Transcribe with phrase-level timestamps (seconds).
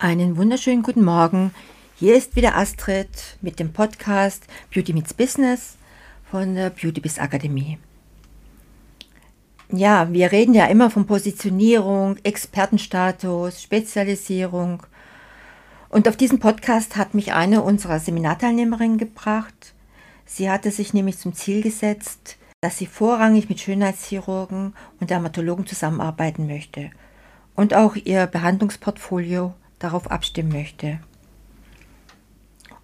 [0.00, 1.52] Einen wunderschönen guten Morgen.
[1.96, 3.08] Hier ist wieder Astrid
[3.40, 5.76] mit dem Podcast Beauty Meets Business
[6.30, 7.78] von der Beauty Biz Akademie.
[9.72, 14.84] Ja, wir reden ja immer von Positionierung, Expertenstatus, Spezialisierung.
[15.88, 19.74] Und auf diesen Podcast hat mich eine unserer Seminarteilnehmerinnen gebracht.
[20.24, 26.46] Sie hatte sich nämlich zum Ziel gesetzt, dass sie vorrangig mit Schönheitschirurgen und Dermatologen zusammenarbeiten
[26.46, 26.92] möchte
[27.56, 30.98] und auch ihr Behandlungsportfolio darauf abstimmen möchte.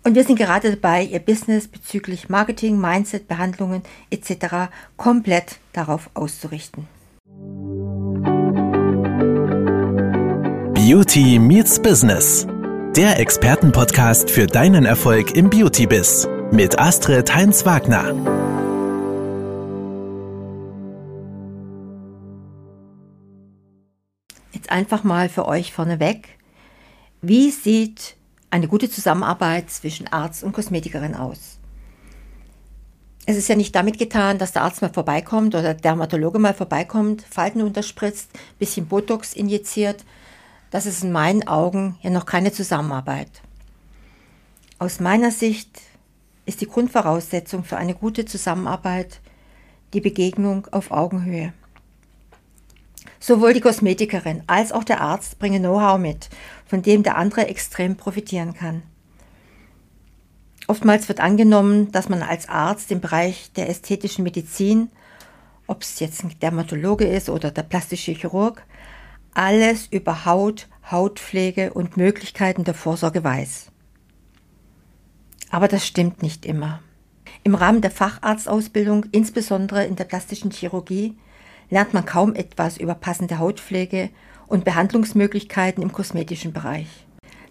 [0.03, 4.71] Und wir sind gerade dabei, ihr Business bezüglich Marketing, Mindset, Behandlungen etc.
[4.97, 6.87] komplett darauf auszurichten.
[10.75, 12.47] Beauty meets Business.
[12.95, 18.15] Der Expertenpodcast für deinen Erfolg im Beauty-Biz mit Astrid Heinz-Wagner.
[24.53, 26.29] Jetzt einfach mal für euch vorneweg.
[27.27, 28.17] Wie sieht
[28.51, 31.59] eine gute Zusammenarbeit zwischen Arzt und Kosmetikerin aus?
[33.25, 36.53] Es ist ja nicht damit getan, dass der Arzt mal vorbeikommt oder der Dermatologe mal
[36.53, 40.05] vorbeikommt, Falten unterspritzt, bisschen Botox injiziert.
[40.71, 43.31] Das ist in meinen Augen ja noch keine Zusammenarbeit.
[44.79, 45.81] Aus meiner Sicht
[46.45, 49.23] ist die Grundvoraussetzung für eine gute Zusammenarbeit
[49.95, 51.55] die Begegnung auf Augenhöhe.
[53.27, 56.29] Sowohl die Kosmetikerin als auch der Arzt bringen Know-how mit,
[56.67, 58.83] von dem der andere extrem profitieren kann.
[60.67, 64.91] Oftmals wird angenommen, dass man als Arzt im Bereich der ästhetischen Medizin,
[65.67, 68.63] ob es jetzt ein Dermatologe ist oder der plastische Chirurg,
[69.33, 73.69] alles über Haut, Hautpflege und Möglichkeiten der Vorsorge weiß.
[75.49, 76.81] Aber das stimmt nicht immer.
[77.43, 81.17] Im Rahmen der Facharztausbildung, insbesondere in der plastischen Chirurgie,
[81.71, 84.11] lernt man kaum etwas über passende Hautpflege
[84.47, 87.07] und Behandlungsmöglichkeiten im kosmetischen Bereich.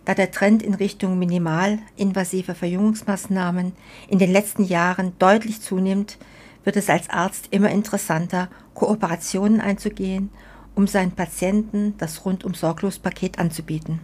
[0.06, 3.72] Da der Trend in Richtung minimalinvasive Verjüngungsmaßnahmen
[4.10, 6.18] in den letzten Jahren deutlich zunimmt,
[6.64, 10.30] wird es als Arzt immer interessanter, Kooperationen einzugehen,
[10.76, 14.00] um seinen Patienten das rundum sorglos Paket anzubieten.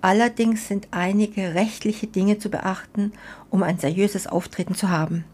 [0.00, 3.12] Allerdings sind einige rechtliche Dinge zu beachten,
[3.50, 5.24] um ein seriöses Auftreten zu haben.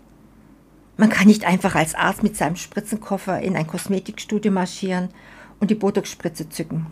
[0.97, 5.09] Man kann nicht einfach als Arzt mit seinem Spritzenkoffer in ein Kosmetikstudio marschieren
[5.59, 6.87] und die Botox-Spritze zücken.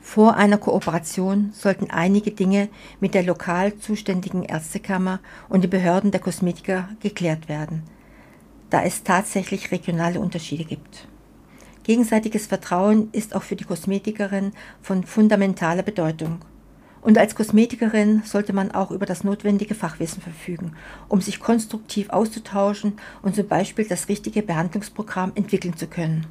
[0.00, 5.20] Vor einer Kooperation sollten einige Dinge mit der lokal zuständigen Ärztekammer
[5.50, 7.82] und den Behörden der Kosmetiker geklärt werden,
[8.70, 11.06] da es tatsächlich regionale Unterschiede gibt.
[11.84, 16.40] Gegenseitiges Vertrauen ist auch für die Kosmetikerin von fundamentaler Bedeutung.
[17.00, 20.72] Und als Kosmetikerin sollte man auch über das notwendige Fachwissen verfügen,
[21.08, 26.26] um sich konstruktiv auszutauschen und zum Beispiel das richtige Behandlungsprogramm entwickeln zu können.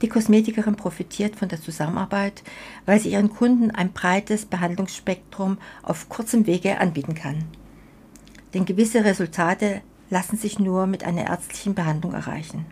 [0.00, 2.44] Die Kosmetikerin profitiert von der Zusammenarbeit,
[2.86, 7.44] weil sie ihren Kunden ein breites Behandlungsspektrum auf kurzem Wege anbieten kann.
[8.54, 12.64] Denn gewisse Resultate lassen sich nur mit einer ärztlichen Behandlung erreichen.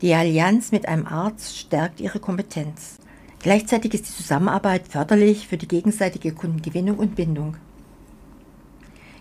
[0.00, 2.98] Die Allianz mit einem Arzt stärkt ihre Kompetenz.
[3.42, 7.56] Gleichzeitig ist die Zusammenarbeit förderlich für die gegenseitige Kundengewinnung und Bindung.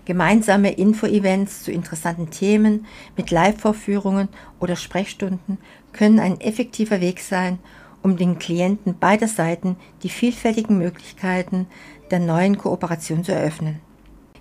[0.06, 2.86] Gemeinsame Info-Events zu interessanten Themen
[3.18, 5.58] mit Live-Vorführungen oder Sprechstunden
[5.92, 7.60] können ein effektiver Weg sein,
[8.04, 11.68] um den Klienten beider Seiten die vielfältigen Möglichkeiten
[12.12, 13.80] der neuen Kooperation zu eröffnen.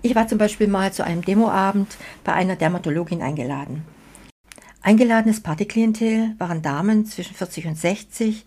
[0.03, 3.85] Ich war zum Beispiel mal zu einem Demoabend bei einer Dermatologin eingeladen.
[4.83, 8.47] Eingeladenes Partyklientel waren Damen zwischen 40 und 60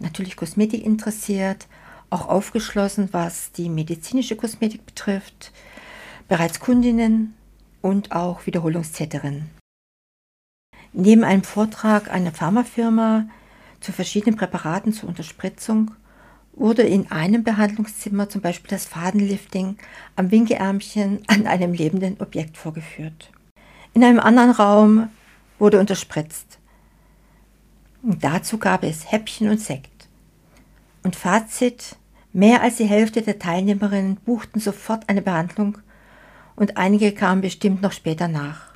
[0.00, 1.66] natürlich Kosmetik interessiert,
[2.10, 5.52] auch aufgeschlossen, was die medizinische Kosmetik betrifft,
[6.28, 7.34] bereits Kundinnen
[7.82, 9.50] und auch Wiederholungstäterinnen.
[10.92, 13.28] Neben einem Vortrag einer Pharmafirma
[13.80, 15.92] zu verschiedenen Präparaten zur Unterspritzung
[16.52, 19.78] wurde in einem Behandlungszimmer zum Beispiel das Fadenlifting
[20.16, 23.30] am Winkeärmchen an einem lebenden Objekt vorgeführt.
[23.94, 25.08] In einem anderen Raum
[25.58, 26.59] wurde unterspritzt.
[28.02, 30.08] Und dazu gab es Häppchen und Sekt.
[31.02, 31.96] Und Fazit,
[32.32, 35.78] mehr als die Hälfte der Teilnehmerinnen buchten sofort eine Behandlung
[36.56, 38.74] und einige kamen bestimmt noch später nach.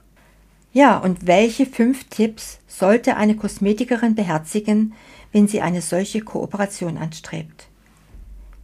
[0.73, 4.95] Ja, und welche fünf Tipps sollte eine Kosmetikerin beherzigen,
[5.33, 7.69] wenn sie eine solche Kooperation anstrebt?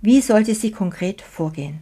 [0.01, 1.81] Wie sollte sie konkret vorgehen?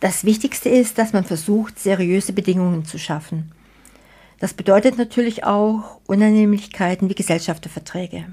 [0.00, 3.52] Das Wichtigste ist, dass man versucht, seriöse Bedingungen zu schaffen.
[4.38, 8.24] Das bedeutet natürlich auch Unannehmlichkeiten wie Gesellschafterverträge.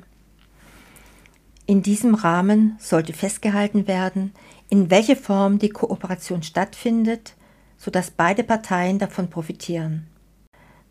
[1.66, 4.32] In diesem Rahmen sollte festgehalten werden,
[4.70, 7.34] in welche Form die Kooperation stattfindet,
[7.78, 10.08] sodass beide Parteien davon profitieren.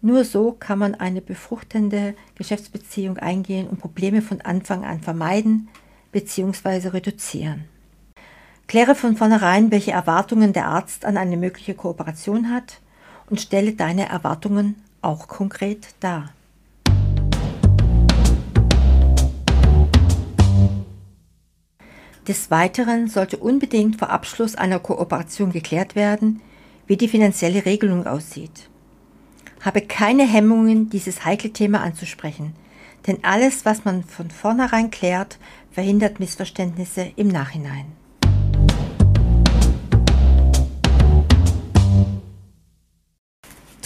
[0.02, 5.68] Nur so kann man eine befruchtende Geschäftsbeziehung eingehen und Probleme von Anfang an vermeiden
[6.12, 6.88] bzw.
[6.88, 7.64] reduzieren.
[8.68, 12.80] Kläre von vornherein, welche Erwartungen der Arzt an eine mögliche Kooperation hat
[13.30, 16.32] und stelle deine Erwartungen auch konkret dar.
[22.26, 26.40] Des Weiteren sollte unbedingt vor Abschluss einer Kooperation geklärt werden,
[26.88, 28.68] wie die finanzielle Regelung aussieht.
[29.60, 32.52] Habe keine Hemmungen, dieses heikle Thema anzusprechen,
[33.06, 35.38] denn alles, was man von vornherein klärt,
[35.70, 38.05] verhindert Missverständnisse im Nachhinein.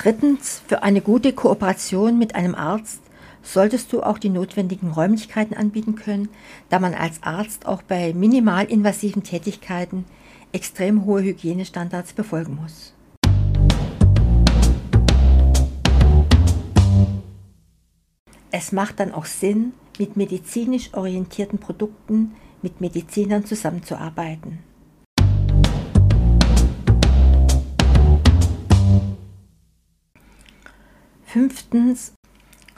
[0.02, 3.02] Drittens, für eine gute Kooperation mit einem Arzt
[3.42, 6.30] solltest du auch die notwendigen Räumlichkeiten anbieten können,
[6.70, 10.06] da man als Arzt auch bei minimalinvasiven Tätigkeiten
[10.52, 12.94] extrem hohe Hygienestandards befolgen muss.
[18.50, 24.69] Es macht dann auch Sinn, mit medizinisch orientierten Produkten mit Medizinern zusammenzuarbeiten.
[31.32, 32.12] Fünftens,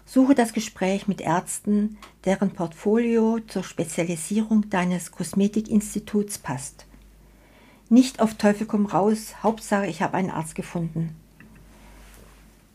[0.05, 1.97] Suche das Gespräch mit Ärzten,
[2.27, 6.85] deren Portfolio zur Spezialisierung deines Kosmetikinstituts passt.
[7.89, 11.17] Nicht auf Teufel komm raus, Hauptsache ich habe einen Arzt gefunden.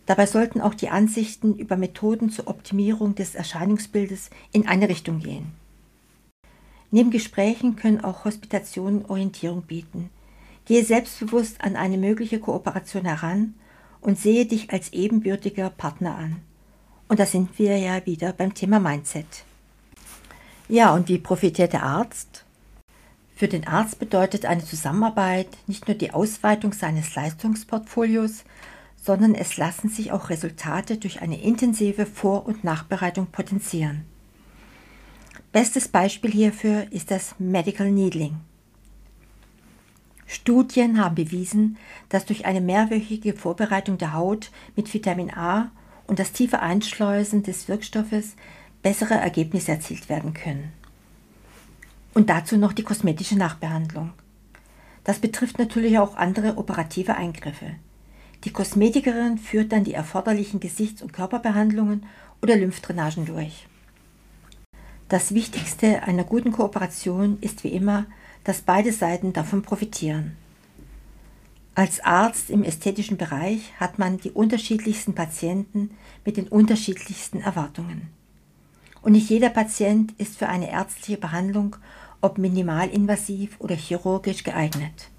[0.08, 5.52] Dabei sollten auch die Ansichten über Methoden zur Optimierung des Erscheinungsbildes in eine Richtung gehen.
[6.90, 10.10] Neben Gesprächen können auch Hospitationen Orientierung bieten.
[10.66, 13.54] Gehe selbstbewusst an eine mögliche Kooperation heran
[14.02, 16.42] und sehe dich als ebenbürtiger Partner an.
[17.08, 19.46] Und da sind wir ja wieder beim Thema Mindset.
[20.70, 22.44] Ja, und wie profitiert der Arzt?
[23.36, 28.44] Für den Arzt bedeutet eine Zusammenarbeit nicht nur die Ausweitung seines Leistungsportfolios,
[29.02, 34.06] sondern es lassen sich auch Resultate durch eine intensive Vor- und Nachbereitung potenzieren.
[35.54, 38.38] Bestes Beispiel hierfür ist das Medical Needling.
[40.28, 41.78] Studien haben bewiesen,
[42.10, 45.72] dass durch eine mehrwöchige Vorbereitung der Haut mit Vitamin A
[46.06, 48.36] und das tiefe Einschleusen des Wirkstoffes
[48.84, 50.72] bessere Ergebnisse erzielt werden können.
[52.14, 54.12] Und dazu noch die kosmetische Nachbehandlung.
[55.04, 57.76] Das betrifft natürlich auch andere operative Eingriffe.
[58.44, 62.06] Die Kosmetikerin führt dann die erforderlichen Gesichts- und Körperbehandlungen
[62.42, 63.68] oder Lymphdrainagen durch.
[65.10, 68.06] Das Wichtigste einer guten Kooperation ist wie immer,
[68.48, 70.38] dass beide Seiten davon profitieren.
[71.76, 75.92] Als Arzt im ästhetischen Bereich hat man die unterschiedlichsten Patienten
[76.24, 78.08] mit den unterschiedlichsten Erwartungen.
[79.02, 81.76] Und nicht jeder Patient ist für eine ärztliche Behandlung,
[82.22, 85.10] ob minimalinvasiv oder chirurgisch, geeignet.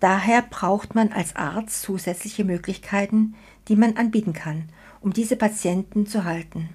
[0.00, 3.36] Daher braucht man als Arzt zusätzliche Möglichkeiten,
[3.68, 4.68] die man anbieten kann,
[5.00, 6.70] um diese Patienten zu halten.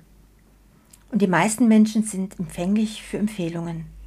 [1.12, 3.99] Und die meisten Menschen sind empfänglich für Empfehlungen.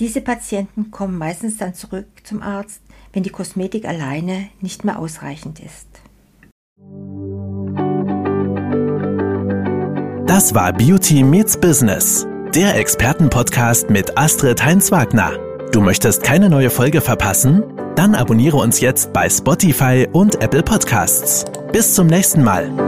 [0.00, 5.60] Diese Patienten kommen meistens dann zurück zum Arzt, wenn die Kosmetik alleine nicht mehr ausreichend
[5.60, 5.88] ist.
[10.26, 15.32] Das war Beauty Meets Business, der Expertenpodcast mit Astrid Heinz-Wagner.
[15.72, 17.64] Du möchtest keine neue Folge verpassen?
[17.96, 21.44] Dann abonniere uns jetzt bei Spotify und Apple Podcasts.
[21.72, 22.87] Bis zum nächsten Mal.